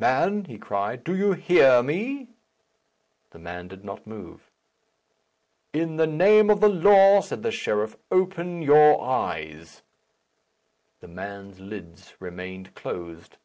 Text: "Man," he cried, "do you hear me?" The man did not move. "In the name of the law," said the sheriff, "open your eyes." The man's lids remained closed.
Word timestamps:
"Man," 0.00 0.46
he 0.46 0.58
cried, 0.58 1.04
"do 1.04 1.14
you 1.16 1.34
hear 1.34 1.84
me?" 1.84 2.30
The 3.30 3.38
man 3.38 3.68
did 3.68 3.84
not 3.84 4.08
move. 4.08 4.50
"In 5.72 5.94
the 5.94 6.06
name 6.08 6.50
of 6.50 6.58
the 6.60 6.68
law," 6.68 7.20
said 7.20 7.44
the 7.44 7.52
sheriff, 7.52 7.96
"open 8.10 8.60
your 8.60 9.00
eyes." 9.00 9.82
The 10.98 11.06
man's 11.06 11.60
lids 11.60 12.16
remained 12.18 12.74
closed. 12.74 13.36